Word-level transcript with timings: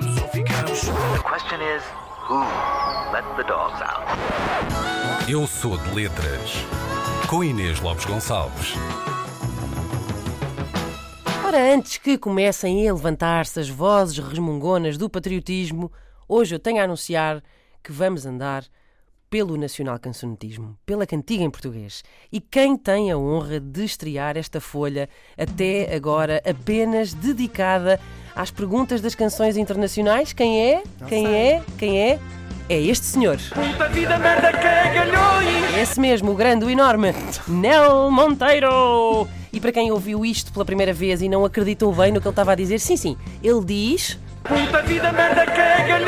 ou 0.00 0.28
ficamos. 0.28 0.80
The 0.80 1.22
question 1.22 1.60
is, 1.60 1.82
who 2.26 2.40
let 3.12 3.24
the 3.36 3.42
dogs 3.42 3.82
out? 3.82 4.08
Eu 5.30 5.46
sou 5.46 5.76
de 5.76 5.94
letras. 5.94 6.64
Com 7.28 7.44
Inês 7.44 7.78
Lopes 7.80 8.06
Gonçalves. 8.06 8.74
Ora, 11.44 11.74
antes 11.74 11.98
que 11.98 12.16
comecem 12.16 12.88
a 12.88 12.94
levantar-se 12.94 13.60
as 13.60 13.68
vozes 13.68 14.18
resmungonas 14.18 14.96
do 14.96 15.10
patriotismo, 15.10 15.92
hoje 16.26 16.54
eu 16.54 16.58
tenho 16.58 16.80
a 16.80 16.84
anunciar 16.84 17.42
que 17.82 17.92
vamos 17.92 18.24
andar 18.24 18.64
pelo 19.28 19.58
nacional 19.58 19.98
cancionetismo, 19.98 20.78
pela 20.86 21.06
cantiga 21.06 21.42
em 21.42 21.50
português. 21.50 22.02
E 22.30 22.40
quem 22.40 22.78
tem 22.78 23.10
a 23.10 23.18
honra 23.18 23.60
de 23.60 23.84
estrear 23.84 24.38
esta 24.38 24.58
folha, 24.58 25.08
até 25.36 25.94
agora 25.94 26.42
apenas 26.46 27.12
dedicada 27.12 28.00
às 28.34 28.50
perguntas 28.50 29.00
das 29.00 29.14
canções 29.14 29.56
internacionais, 29.56 30.32
quem 30.32 30.60
é? 30.60 30.82
quem 31.08 31.26
é? 31.26 31.62
Quem 31.78 31.98
é? 32.00 32.18
É 32.68 32.80
este 32.80 33.04
senhor. 33.06 33.38
Puta 33.54 33.88
vida 33.88 34.18
merda 34.18 34.52
que 34.52 34.66
é! 34.66 34.82
Esse 35.82 35.98
mesmo, 35.98 36.30
o 36.30 36.34
grande, 36.34 36.64
o 36.64 36.70
enorme, 36.70 37.12
Nel 37.48 38.10
Monteiro! 38.10 39.26
E 39.52 39.60
para 39.60 39.72
quem 39.72 39.90
ouviu 39.90 40.24
isto 40.24 40.52
pela 40.52 40.64
primeira 40.64 40.92
vez 40.92 41.20
e 41.20 41.28
não 41.28 41.44
acreditou 41.44 41.92
bem 41.92 42.12
no 42.12 42.20
que 42.20 42.26
ele 42.26 42.32
estava 42.32 42.52
a 42.52 42.54
dizer, 42.54 42.78
sim, 42.78 42.96
sim, 42.96 43.16
ele 43.42 43.64
diz. 43.64 44.18
Puta 44.44 44.80
vida 44.82 45.12
merda 45.12 45.44
que 45.44 45.60
é 45.60 45.88
galhões! 45.88 46.01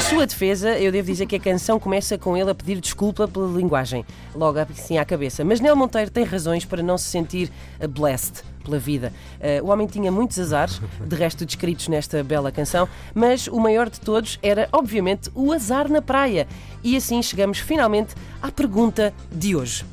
Em 0.00 0.02
sua 0.02 0.26
defesa, 0.26 0.78
eu 0.78 0.90
devo 0.90 1.08
dizer 1.08 1.26
que 1.26 1.36
a 1.36 1.38
canção 1.38 1.78
começa 1.78 2.16
com 2.16 2.34
ele 2.34 2.50
a 2.50 2.54
pedir 2.54 2.80
desculpa 2.80 3.28
pela 3.28 3.46
linguagem, 3.46 4.02
logo 4.34 4.58
assim 4.58 4.96
à 4.96 5.04
cabeça. 5.04 5.44
Mas 5.44 5.60
Nel 5.60 5.76
Monteiro 5.76 6.10
tem 6.10 6.24
razões 6.24 6.64
para 6.64 6.82
não 6.82 6.96
se 6.96 7.04
sentir 7.04 7.52
blessed 7.90 8.42
pela 8.64 8.78
vida. 8.78 9.12
Uh, 9.38 9.62
o 9.62 9.68
homem 9.68 9.86
tinha 9.86 10.10
muitos 10.10 10.38
azares, 10.38 10.80
de 11.06 11.14
resto 11.14 11.44
descritos 11.44 11.86
nesta 11.88 12.24
bela 12.24 12.50
canção, 12.50 12.88
mas 13.14 13.46
o 13.46 13.60
maior 13.60 13.90
de 13.90 14.00
todos 14.00 14.38
era, 14.42 14.70
obviamente, 14.72 15.30
o 15.34 15.52
azar 15.52 15.86
na 15.90 16.00
praia. 16.00 16.48
E 16.82 16.96
assim 16.96 17.22
chegamos 17.22 17.58
finalmente 17.58 18.14
à 18.40 18.50
pergunta 18.50 19.12
de 19.30 19.54
hoje. 19.54 19.84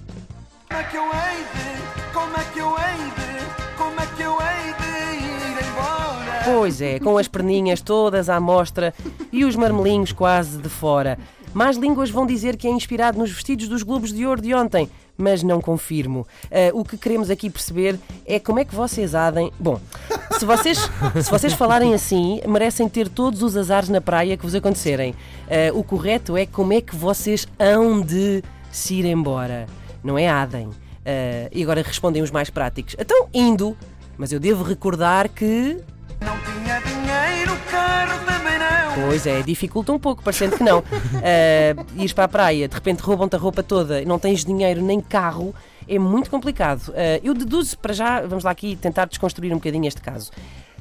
Como 0.69 0.79
é 0.79 0.83
que 0.85 0.95
eu 0.95 1.03
hei 1.03 1.43
de? 1.53 2.13
Como 2.13 2.37
é 2.37 2.43
que 2.53 2.59
eu 2.59 2.69
hei 2.69 3.03
de? 3.11 3.77
Como 3.77 3.99
é 3.99 4.05
que 4.05 4.21
eu 4.21 4.37
hei 4.39 4.73
de 4.73 5.25
ir 5.25 5.69
embora? 5.69 5.96
Pois 6.47 6.81
é, 6.81 6.97
com 6.97 7.17
as 7.17 7.27
perninhas 7.27 7.81
todas 7.81 8.29
à 8.29 8.39
mostra 8.39 8.93
e 9.33 9.43
os 9.43 9.55
marmelinhos 9.55 10.13
quase 10.13 10.57
de 10.57 10.69
fora. 10.69 11.19
Mais 11.53 11.75
línguas 11.75 12.09
vão 12.09 12.25
dizer 12.25 12.55
que 12.55 12.67
é 12.67 12.71
inspirado 12.71 13.19
nos 13.19 13.31
vestidos 13.31 13.67
dos 13.67 13.83
Globos 13.83 14.13
de 14.13 14.25
Ouro 14.25 14.41
de 14.41 14.53
ontem, 14.53 14.89
mas 15.17 15.43
não 15.43 15.59
confirmo. 15.59 16.25
Ah, 16.45 16.71
o 16.73 16.85
que 16.85 16.97
queremos 16.97 17.29
aqui 17.29 17.49
perceber 17.49 17.99
é 18.25 18.39
como 18.39 18.59
é 18.59 18.65
que 18.65 18.73
vocês 18.73 19.13
adem. 19.13 19.51
Bom, 19.59 19.77
se 20.39 20.45
vocês, 20.45 20.77
se 21.21 21.29
vocês 21.29 21.51
falarem 21.51 21.93
assim, 21.93 22.39
merecem 22.47 22.87
ter 22.87 23.09
todos 23.09 23.43
os 23.43 23.57
azares 23.57 23.89
na 23.89 23.99
praia 23.99 24.37
que 24.37 24.43
vos 24.43 24.55
acontecerem. 24.55 25.13
Ah, 25.49 25.73
o 25.73 25.83
correto 25.83 26.37
é 26.37 26.45
como 26.45 26.71
é 26.71 26.79
que 26.79 26.95
vocês 26.95 27.45
hão 27.59 27.99
de 27.99 28.41
se 28.71 28.95
ir 28.95 29.05
embora. 29.05 29.65
Não 30.01 30.17
é 30.17 30.29
adem. 30.29 30.69
Ah, 31.05 31.49
e 31.51 31.61
agora 31.61 31.81
respondem 31.81 32.21
os 32.21 32.31
mais 32.31 32.49
práticos. 32.49 32.95
Então, 32.97 33.27
indo. 33.33 33.75
Mas 34.19 34.31
eu 34.31 34.39
devo 34.39 34.63
recordar 34.63 35.29
que 35.29 35.77
Pois 39.05 39.27
é, 39.27 39.43
dificulta 39.43 39.91
um 39.91 39.99
pouco, 39.99 40.23
parecendo 40.23 40.57
que 40.57 40.63
não. 40.63 40.79
Uh, 40.79 40.83
ires 41.95 42.13
para 42.13 42.23
a 42.23 42.27
praia, 42.27 42.67
de 42.67 42.73
repente 42.73 43.01
roubam-te 43.01 43.35
a 43.35 43.39
roupa 43.39 43.61
toda, 43.61 44.03
não 44.05 44.17
tens 44.17 44.43
dinheiro 44.43 44.81
nem 44.81 44.99
carro, 44.99 45.53
é 45.87 45.99
muito 45.99 46.31
complicado. 46.31 46.89
Uh, 46.89 47.21
eu 47.23 47.33
deduzo 47.33 47.77
para 47.77 47.93
já, 47.93 48.21
vamos 48.21 48.43
lá 48.43 48.51
aqui 48.51 48.75
tentar 48.75 49.05
desconstruir 49.05 49.51
um 49.53 49.57
bocadinho 49.57 49.87
este 49.87 50.01
caso. 50.01 50.31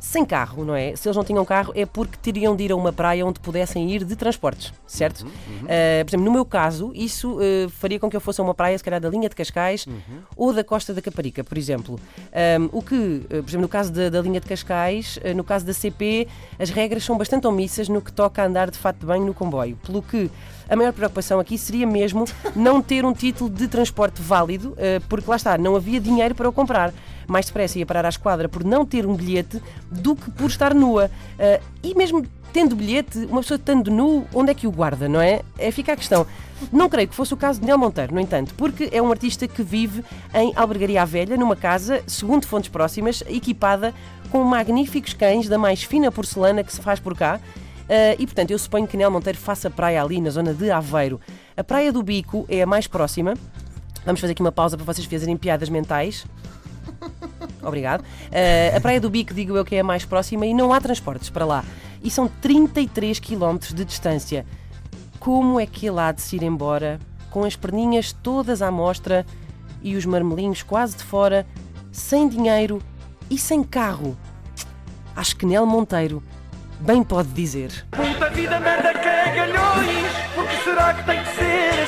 Sem 0.00 0.24
carro, 0.24 0.64
não 0.64 0.74
é? 0.74 0.94
Se 0.94 1.08
eles 1.08 1.16
não 1.16 1.24
tinham 1.24 1.44
carro 1.44 1.72
é 1.74 1.86
porque 1.86 2.16
teriam 2.20 2.54
de 2.54 2.64
ir 2.64 2.72
a 2.72 2.76
uma 2.76 2.92
praia 2.92 3.24
onde 3.24 3.40
pudessem 3.40 3.90
ir 3.90 4.04
de 4.04 4.14
transportes, 4.14 4.72
certo? 4.86 5.22
Uh, 5.22 6.04
por 6.04 6.10
exemplo, 6.10 6.24
no 6.26 6.32
meu 6.32 6.44
caso, 6.44 6.92
isso 6.94 7.38
uh, 7.38 7.68
faria 7.70 7.98
com 7.98 8.10
que 8.10 8.16
eu 8.16 8.20
fosse 8.20 8.40
a 8.40 8.44
uma 8.44 8.54
praia, 8.54 8.76
se 8.76 8.84
calhar 8.84 9.00
da 9.00 9.08
linha 9.08 9.28
de 9.28 9.34
Cascais 9.34 9.86
ou 10.36 10.52
da 10.52 10.62
Costa 10.62 10.92
da 10.92 11.00
Caparica, 11.00 11.42
por 11.42 11.56
exemplo. 11.56 11.98
Um, 12.60 12.68
o 12.72 12.82
que, 12.82 13.22
por 13.28 13.48
exemplo, 13.48 13.62
no 13.62 13.68
caso 13.68 13.92
da, 13.92 14.10
da 14.10 14.20
linha 14.20 14.40
de 14.40 14.46
Cascais, 14.46 15.18
uh, 15.18 15.34
no 15.34 15.42
caso 15.42 15.64
da 15.64 15.72
CP, 15.72 16.28
as 16.58 16.70
regras 16.70 17.04
são 17.04 17.16
bastante 17.16 17.46
omissas 17.46 17.88
no 17.88 18.02
que 18.02 18.12
toca 18.12 18.42
a 18.42 18.46
andar 18.46 18.70
de 18.70 18.78
fato 18.78 18.98
de 18.98 19.06
banho 19.06 19.24
no 19.24 19.32
comboio. 19.32 19.76
Pelo 19.84 20.02
que 20.02 20.30
a 20.68 20.76
maior 20.76 20.92
preocupação 20.92 21.40
aqui 21.40 21.56
seria 21.56 21.86
mesmo 21.86 22.26
não 22.54 22.82
ter 22.82 23.04
um 23.04 23.12
título 23.12 23.48
de 23.48 23.68
transporte 23.68 24.20
válido, 24.20 24.76
porque 25.08 25.30
lá 25.30 25.36
está, 25.36 25.56
não 25.56 25.76
havia 25.76 26.00
dinheiro 26.00 26.34
para 26.34 26.48
o 26.48 26.52
comprar. 26.52 26.92
Mais 27.26 27.46
depressa 27.46 27.78
ia 27.78 27.86
parar 27.86 28.06
à 28.06 28.08
esquadra 28.08 28.48
por 28.48 28.64
não 28.64 28.84
ter 28.84 29.06
um 29.06 29.14
bilhete 29.14 29.60
do 29.90 30.14
que 30.14 30.30
por 30.30 30.46
estar 30.46 30.74
nua. 30.74 31.10
Uh, 31.38 31.62
e 31.82 31.94
mesmo 31.94 32.26
tendo 32.52 32.74
bilhete, 32.74 33.18
uma 33.26 33.42
pessoa 33.42 33.56
estando 33.56 33.90
nu, 33.90 34.26
onde 34.32 34.50
é 34.50 34.54
que 34.54 34.66
o 34.66 34.70
guarda, 34.70 35.08
não 35.08 35.20
é? 35.20 35.42
É 35.58 35.70
fica 35.70 35.92
a 35.92 35.96
questão. 35.96 36.26
Não 36.72 36.88
creio 36.88 37.06
que 37.06 37.14
fosse 37.14 37.34
o 37.34 37.36
caso 37.36 37.60
de 37.60 37.66
Nel 37.66 37.76
Monteiro, 37.76 38.14
no 38.14 38.20
entanto, 38.20 38.54
porque 38.54 38.88
é 38.90 39.02
um 39.02 39.10
artista 39.10 39.46
que 39.46 39.62
vive 39.62 40.02
em 40.32 40.54
Albergaria 40.56 41.02
à 41.02 41.04
Velha, 41.04 41.36
numa 41.36 41.54
casa, 41.54 42.02
segundo 42.06 42.46
fontes 42.46 42.70
próximas, 42.70 43.22
equipada 43.28 43.92
com 44.30 44.42
magníficos 44.42 45.12
cães 45.12 45.48
da 45.48 45.58
mais 45.58 45.82
fina 45.82 46.10
porcelana 46.10 46.64
que 46.64 46.72
se 46.72 46.80
faz 46.80 46.98
por 46.98 47.14
cá. 47.14 47.38
Uh, 47.82 48.16
e 48.18 48.26
portanto, 48.26 48.52
eu 48.52 48.58
suponho 48.58 48.86
que 48.86 48.96
Nel 48.96 49.10
Monteiro 49.10 49.38
faça 49.38 49.68
praia 49.68 50.02
ali 50.02 50.18
na 50.18 50.30
zona 50.30 50.54
de 50.54 50.70
Aveiro. 50.70 51.20
A 51.56 51.62
Praia 51.62 51.92
do 51.92 52.02
Bico 52.02 52.46
é 52.48 52.62
a 52.62 52.66
mais 52.66 52.86
próxima. 52.86 53.34
Vamos 54.06 54.20
fazer 54.20 54.32
aqui 54.32 54.40
uma 54.40 54.50
pausa 54.50 54.78
para 54.78 54.86
vocês 54.86 55.06
fazerem 55.06 55.36
piadas 55.36 55.68
mentais. 55.68 56.24
Obrigado. 57.66 58.00
Uh, 58.02 58.76
a 58.76 58.80
Praia 58.80 59.00
do 59.00 59.10
Bico, 59.10 59.34
digo 59.34 59.56
eu, 59.56 59.64
que 59.64 59.74
é 59.74 59.80
a 59.80 59.84
mais 59.84 60.04
próxima 60.04 60.46
e 60.46 60.54
não 60.54 60.72
há 60.72 60.80
transportes 60.80 61.28
para 61.28 61.44
lá. 61.44 61.64
E 62.02 62.10
são 62.10 62.28
33 62.28 63.18
km 63.18 63.58
de 63.74 63.84
distância. 63.84 64.46
Como 65.18 65.58
é 65.58 65.66
que 65.66 65.86
ele 65.86 66.00
há 66.00 66.12
de 66.12 66.22
se 66.22 66.36
ir 66.36 66.42
embora 66.42 67.00
com 67.30 67.44
as 67.44 67.56
perninhas 67.56 68.12
todas 68.12 68.62
à 68.62 68.70
mostra 68.70 69.26
e 69.82 69.96
os 69.96 70.06
marmelinhos 70.06 70.62
quase 70.62 70.96
de 70.96 71.02
fora, 71.02 71.46
sem 71.90 72.28
dinheiro 72.28 72.80
e 73.28 73.36
sem 73.36 73.62
carro? 73.62 74.16
Acho 75.14 75.36
que 75.36 75.46
Nel 75.46 75.66
Monteiro 75.66 76.22
bem 76.80 77.02
pode 77.02 77.28
dizer. 77.30 77.86
Puta 77.90 78.30
vida 78.30 78.60
merda 78.60 78.92
que 78.92 79.08
é! 79.08 79.16
Porque 80.34 80.56
será 80.62 80.94
que 80.94 81.04
tem 81.04 81.22
que 81.22 81.30
ser 81.30 81.86